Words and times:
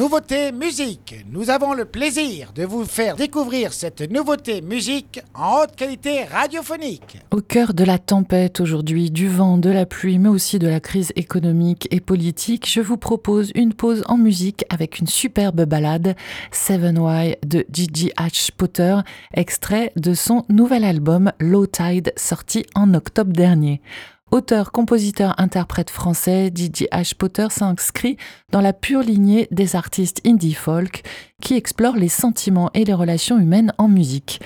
Nouveauté 0.00 0.50
musique. 0.50 1.26
Nous 1.30 1.50
avons 1.50 1.74
le 1.74 1.84
plaisir 1.84 2.54
de 2.54 2.64
vous 2.64 2.86
faire 2.86 3.16
découvrir 3.16 3.74
cette 3.74 4.10
nouveauté 4.10 4.62
musique 4.62 5.20
en 5.34 5.58
haute 5.58 5.76
qualité 5.76 6.24
radiophonique. 6.24 7.18
Au 7.30 7.42
cœur 7.42 7.74
de 7.74 7.84
la 7.84 7.98
tempête 7.98 8.60
aujourd'hui, 8.60 9.10
du 9.10 9.28
vent, 9.28 9.58
de 9.58 9.68
la 9.68 9.84
pluie, 9.84 10.18
mais 10.18 10.30
aussi 10.30 10.58
de 10.58 10.68
la 10.68 10.80
crise 10.80 11.12
économique 11.16 11.86
et 11.90 12.00
politique, 12.00 12.66
je 12.66 12.80
vous 12.80 12.96
propose 12.96 13.52
une 13.54 13.74
pause 13.74 14.02
en 14.06 14.16
musique 14.16 14.64
avec 14.70 15.00
une 15.00 15.06
superbe 15.06 15.66
balade, 15.66 16.16
Seven 16.50 16.96
Y 16.96 17.36
de 17.44 17.66
Gigi 17.70 18.10
H. 18.16 18.52
Potter, 18.56 18.96
extrait 19.34 19.92
de 19.96 20.14
son 20.14 20.46
nouvel 20.48 20.84
album 20.84 21.30
Low 21.40 21.66
Tide 21.66 22.14
sorti 22.16 22.64
en 22.74 22.94
octobre 22.94 23.34
dernier. 23.34 23.82
Auteur, 24.30 24.70
compositeur, 24.70 25.34
interprète 25.38 25.90
français, 25.90 26.50
Didier 26.50 26.88
H. 26.92 27.16
Potter 27.16 27.48
s'inscrit 27.50 28.16
dans 28.52 28.60
la 28.60 28.72
pure 28.72 29.02
lignée 29.02 29.48
des 29.50 29.74
artistes 29.74 30.20
indie 30.24 30.54
folk 30.54 31.02
qui 31.42 31.54
explorent 31.54 31.96
les 31.96 32.08
sentiments 32.08 32.70
et 32.72 32.84
les 32.84 32.94
relations 32.94 33.40
humaines 33.40 33.72
en 33.76 33.88
musique. 33.88 34.40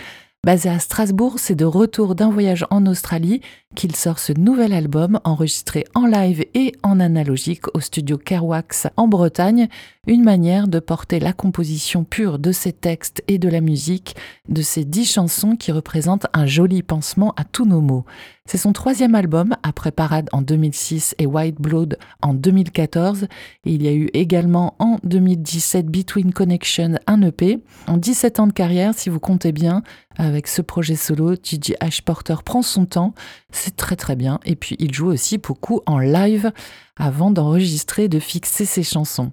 Basé 0.44 0.68
à 0.68 0.78
Strasbourg, 0.78 1.36
c'est 1.38 1.54
de 1.54 1.64
retour 1.64 2.14
d'un 2.14 2.28
voyage 2.28 2.66
en 2.68 2.84
Australie 2.84 3.40
qu'il 3.74 3.96
sort 3.96 4.18
ce 4.18 4.34
nouvel 4.34 4.74
album 4.74 5.18
enregistré 5.24 5.84
en 5.94 6.06
live 6.06 6.44
et 6.52 6.72
en 6.82 7.00
analogique 7.00 7.64
au 7.74 7.80
studio 7.80 8.18
Kerwax 8.18 8.86
en 8.98 9.08
Bretagne, 9.08 9.68
une 10.06 10.22
manière 10.22 10.68
de 10.68 10.80
porter 10.80 11.18
la 11.18 11.32
composition 11.32 12.04
pure 12.04 12.38
de 12.38 12.52
ses 12.52 12.72
textes 12.72 13.22
et 13.26 13.38
de 13.38 13.48
la 13.48 13.62
musique, 13.62 14.16
de 14.48 14.60
ces 14.60 14.84
dix 14.84 15.10
chansons 15.10 15.56
qui 15.56 15.72
représentent 15.72 16.26
un 16.34 16.44
joli 16.46 16.82
pansement 16.82 17.32
à 17.36 17.44
tous 17.44 17.64
nos 17.64 17.80
mots. 17.80 18.04
C'est 18.46 18.58
son 18.58 18.74
troisième 18.74 19.14
album, 19.14 19.56
après 19.62 19.90
Parade 19.90 20.28
en 20.32 20.42
2006 20.42 21.14
et 21.18 21.24
White 21.24 21.58
Blood 21.58 21.98
en 22.20 22.34
2014. 22.34 23.26
il 23.64 23.82
y 23.82 23.88
a 23.88 23.94
eu 23.94 24.10
également 24.12 24.74
en 24.78 24.98
2017 25.02 25.86
Between 25.86 26.34
Connection, 26.34 26.98
un 27.06 27.22
EP. 27.22 27.60
En 27.86 27.96
17 27.96 28.40
ans 28.40 28.46
de 28.46 28.52
carrière, 28.52 28.92
si 28.94 29.08
vous 29.08 29.20
comptez 29.20 29.52
bien, 29.52 29.82
avec 30.16 30.48
ce 30.48 30.62
projet 30.62 30.96
solo, 30.96 31.34
Gigi 31.42 31.74
H. 31.80 32.02
Porter 32.02 32.36
prend 32.44 32.62
son 32.62 32.86
temps, 32.86 33.14
c'est 33.50 33.76
très 33.76 33.96
très 33.96 34.16
bien. 34.16 34.40
Et 34.44 34.56
puis 34.56 34.76
il 34.78 34.92
joue 34.92 35.08
aussi 35.08 35.38
beaucoup 35.38 35.80
en 35.86 35.98
live 35.98 36.52
avant 36.96 37.30
d'enregistrer 37.30 38.08
de 38.08 38.18
fixer 38.18 38.64
ses 38.64 38.82
chansons. 38.82 39.32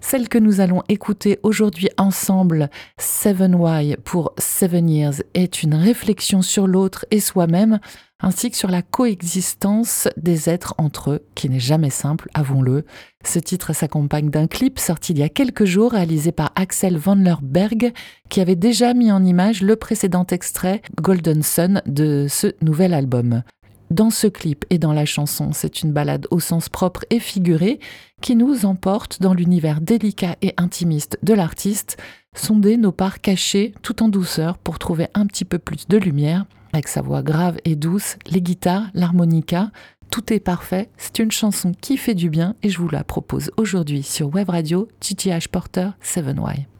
Celle 0.00 0.28
que 0.28 0.38
nous 0.38 0.60
allons 0.60 0.82
écouter 0.88 1.40
aujourd'hui 1.42 1.88
ensemble, 1.96 2.70
Seven 2.98 3.54
Why 3.54 3.96
pour 4.04 4.34
Seven 4.38 4.90
Years, 4.90 5.22
est 5.34 5.62
une 5.62 5.74
réflexion 5.74 6.42
sur 6.42 6.66
l'autre 6.66 7.06
et 7.10 7.20
soi-même, 7.20 7.80
ainsi 8.20 8.50
que 8.50 8.56
sur 8.56 8.70
la 8.70 8.82
coexistence 8.82 10.08
des 10.16 10.48
êtres 10.48 10.74
entre 10.78 11.10
eux, 11.10 11.26
qui 11.34 11.50
n'est 11.50 11.60
jamais 11.60 11.90
simple, 11.90 12.28
avouons-le. 12.34 12.84
Ce 13.24 13.38
titre 13.38 13.72
s'accompagne 13.72 14.30
d'un 14.30 14.46
clip 14.46 14.78
sorti 14.78 15.12
il 15.12 15.18
y 15.18 15.22
a 15.22 15.28
quelques 15.28 15.64
jours, 15.66 15.92
réalisé 15.92 16.32
par 16.32 16.52
Axel 16.54 16.96
Van 16.96 17.14
Lerberg, 17.14 17.92
qui 18.28 18.40
avait 18.40 18.56
déjà 18.56 18.94
mis 18.94 19.12
en 19.12 19.24
image 19.24 19.62
le 19.62 19.76
précédent 19.76 20.26
extrait 20.30 20.80
Golden 21.00 21.42
Sun 21.42 21.82
de 21.86 22.26
ce 22.28 22.54
nouvel 22.62 22.94
album. 22.94 23.42
Dans 23.90 24.10
ce 24.10 24.26
clip 24.26 24.64
et 24.70 24.78
dans 24.78 24.92
la 24.92 25.04
chanson, 25.04 25.50
c'est 25.52 25.82
une 25.82 25.92
balade 25.92 26.26
au 26.30 26.40
sens 26.40 26.68
propre 26.68 27.04
et 27.10 27.20
figuré 27.20 27.78
qui 28.20 28.34
nous 28.34 28.66
emporte 28.66 29.20
dans 29.20 29.34
l'univers 29.34 29.80
délicat 29.80 30.36
et 30.42 30.54
intimiste 30.56 31.18
de 31.22 31.34
l'artiste, 31.34 31.96
sonder 32.34 32.78
nos 32.78 32.92
parts 32.92 33.20
cachées 33.20 33.74
tout 33.82 34.02
en 34.02 34.08
douceur 34.08 34.58
pour 34.58 34.78
trouver 34.78 35.06
un 35.14 35.26
petit 35.26 35.44
peu 35.44 35.58
plus 35.58 35.86
de 35.86 35.98
lumière, 35.98 36.46
avec 36.76 36.88
sa 36.88 37.00
voix 37.00 37.22
grave 37.22 37.56
et 37.64 37.74
douce, 37.74 38.16
les 38.26 38.42
guitares, 38.42 38.88
l'harmonica, 38.92 39.70
tout 40.10 40.30
est 40.32 40.40
parfait, 40.40 40.90
c'est 40.98 41.18
une 41.18 41.30
chanson 41.30 41.72
qui 41.80 41.96
fait 41.96 42.14
du 42.14 42.28
bien 42.28 42.54
et 42.62 42.68
je 42.68 42.78
vous 42.78 42.90
la 42.90 43.02
propose 43.02 43.50
aujourd'hui 43.56 44.02
sur 44.02 44.32
Web 44.34 44.50
Radio, 44.50 44.86
GTH 45.00 45.48
Porter 45.50 45.88
7Y. 46.04 46.75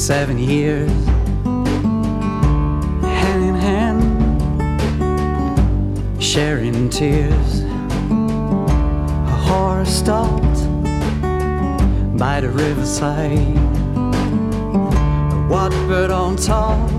Seven 0.00 0.38
years, 0.38 0.90
hand 3.04 3.44
in 3.44 3.54
hand, 3.54 4.02
sharing 6.22 6.88
tears. 6.88 7.60
A 8.10 9.36
horse 9.46 9.90
stopped 9.90 10.66
by 12.18 12.40
the 12.40 12.48
riverside. 12.48 13.58
A 15.52 15.68
bird 15.86 16.10
on 16.10 16.36
top, 16.36 16.90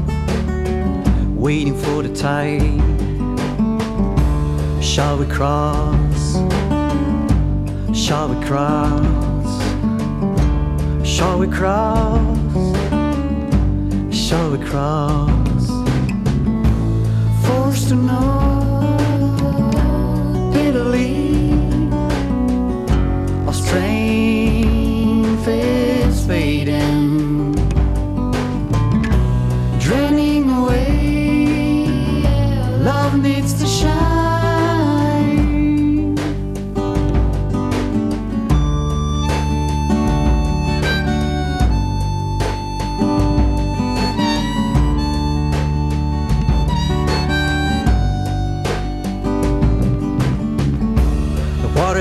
waiting 1.36 1.76
for 1.76 2.04
the 2.04 2.14
tide. 2.16 2.80
Shall 4.82 5.18
we 5.18 5.26
cross? 5.26 6.36
Shall 7.98 8.30
we 8.30 8.46
cross? 8.46 9.50
Shall 11.04 11.40
we 11.40 11.48
cross? 11.48 12.51
reach 14.32 14.40
of 14.40 14.52
the 14.52 14.66
cross. 14.66 15.68
Forced 17.46 17.90
to 17.90 17.96
know. 17.96 18.61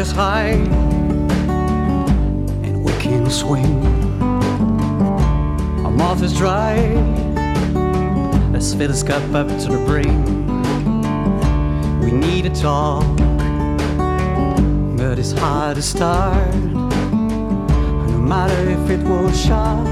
Is 0.00 0.12
high 0.12 0.56
and 2.64 2.82
we 2.82 2.92
can 2.92 3.28
swing. 3.28 3.84
Our 5.84 5.90
mouth 5.90 6.22
is 6.22 6.34
dry. 6.38 6.76
Let's 8.50 8.72
fill 8.72 8.88
this 8.88 9.02
cup 9.02 9.22
up 9.34 9.48
to 9.48 9.68
the 9.68 9.82
brim. 9.84 10.24
We 12.00 12.12
need 12.12 12.44
to 12.44 12.50
talk, 12.50 13.04
but 14.96 15.18
it's 15.18 15.32
hard 15.32 15.76
to 15.76 15.82
start. 15.82 16.54
No 16.54 18.18
matter 18.18 18.70
if 18.70 18.88
it 18.88 19.02
will 19.06 19.30
shut, 19.32 19.84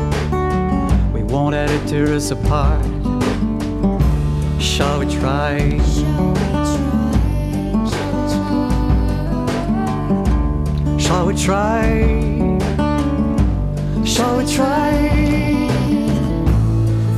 we 1.12 1.22
won't 1.22 1.52
let 1.52 1.70
it 1.70 1.86
tear 1.86 2.14
us 2.14 2.30
apart. 2.30 2.82
Shall 4.58 5.00
we 5.00 5.06
try? 5.14 6.37
Try? 11.38 12.58
Shall 14.04 14.38
we 14.38 14.46
try? 14.46 14.90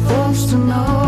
Forced 0.06 0.50
to 0.50 0.58
know 0.58 0.99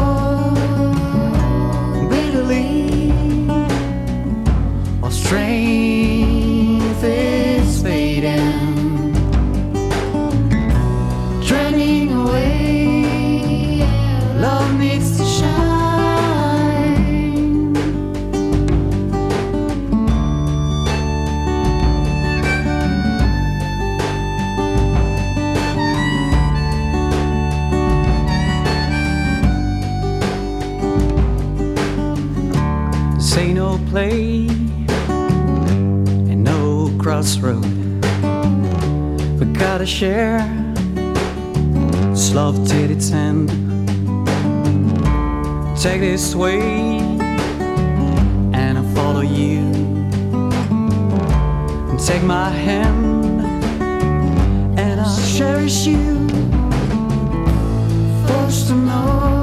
Say 33.33 33.55
no 33.55 33.79
play 33.89 34.47
and 36.31 36.45
no 36.45 36.95
crossroad. 36.99 37.65
We 39.41 39.47
gotta 39.59 39.87
share 39.87 40.41
this 42.11 42.35
love 42.35 42.69
till 42.69 42.91
its 42.91 43.11
end. 43.11 43.49
Take 45.81 46.03
this 46.03 46.35
way 46.35 46.61
and 48.53 48.77
I 48.79 48.95
follow 48.95 49.23
you. 49.23 49.61
And 51.89 51.99
take 51.99 52.23
my 52.25 52.51
hand 52.51 53.41
and 54.79 55.01
I'll 55.01 55.37
cherish 55.39 55.87
you. 55.87 56.29
First 58.27 58.69
to 58.69 58.75
know. 58.75 59.42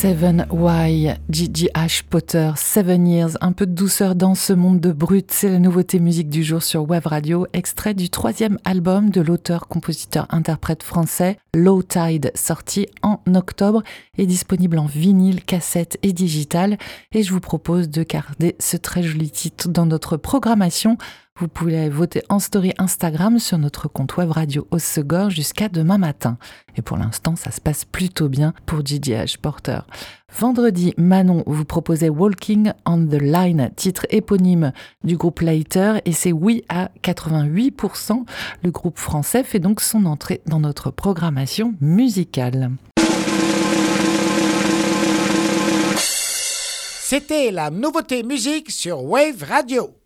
Seven 0.00 0.46
Y, 0.50 1.20
GGH 1.28 2.04
Potter, 2.08 2.52
Seven 2.56 3.06
Years, 3.06 3.36
un 3.42 3.52
peu 3.52 3.66
de 3.66 3.74
douceur 3.74 4.14
dans 4.14 4.34
ce 4.34 4.54
monde 4.54 4.80
de 4.80 4.92
brut, 4.92 5.30
c'est 5.30 5.50
la 5.50 5.58
nouveauté 5.58 6.00
musique 6.00 6.30
du 6.30 6.42
jour 6.42 6.62
sur 6.62 6.88
Web 6.88 7.04
Radio, 7.04 7.46
extrait 7.52 7.92
du 7.92 8.08
troisième 8.08 8.56
album 8.64 9.10
de 9.10 9.20
l'auteur, 9.20 9.68
compositeur, 9.68 10.26
interprète 10.30 10.82
français 10.82 11.36
Low 11.54 11.82
Tide, 11.82 12.32
sorti 12.34 12.86
en 13.02 13.20
octobre, 13.34 13.82
est 14.16 14.24
disponible 14.24 14.78
en 14.78 14.86
vinyle, 14.86 15.44
cassette 15.44 15.98
et 16.02 16.14
digital, 16.14 16.78
et 17.12 17.22
je 17.22 17.30
vous 17.30 17.40
propose 17.40 17.90
de 17.90 18.02
garder 18.02 18.56
ce 18.58 18.78
très 18.78 19.02
joli 19.02 19.30
titre 19.30 19.68
dans 19.68 19.84
notre 19.84 20.16
programmation 20.16 20.96
vous 21.40 21.48
pouvez 21.48 21.88
voter 21.88 22.22
en 22.28 22.38
story 22.38 22.74
Instagram 22.76 23.38
sur 23.38 23.56
notre 23.56 23.88
compte 23.88 24.18
web 24.18 24.30
radio 24.30 24.66
Ossegor 24.70 25.30
jusqu'à 25.30 25.70
demain 25.70 25.96
matin. 25.96 26.36
Et 26.76 26.82
pour 26.82 26.98
l'instant, 26.98 27.34
ça 27.34 27.50
se 27.50 27.62
passe 27.62 27.86
plutôt 27.86 28.28
bien 28.28 28.52
pour 28.66 28.84
GGH 28.84 29.38
Porter. 29.40 29.80
Vendredi, 30.38 30.92
Manon 30.98 31.42
vous 31.46 31.64
proposait 31.64 32.10
Walking 32.10 32.72
on 32.84 33.06
the 33.06 33.20
Line, 33.22 33.70
titre 33.74 34.06
éponyme 34.10 34.72
du 35.02 35.16
groupe 35.16 35.40
Later, 35.40 36.02
et 36.04 36.12
c'est 36.12 36.32
oui 36.32 36.62
à 36.68 36.90
88%. 37.02 38.26
Le 38.62 38.70
groupe 38.70 38.98
français 38.98 39.42
fait 39.42 39.60
donc 39.60 39.80
son 39.80 40.04
entrée 40.04 40.42
dans 40.44 40.60
notre 40.60 40.90
programmation 40.90 41.74
musicale. 41.80 42.70
C'était 45.96 47.50
la 47.50 47.70
nouveauté 47.70 48.22
musique 48.24 48.70
sur 48.70 49.02
Wave 49.04 49.42
Radio. 49.42 49.99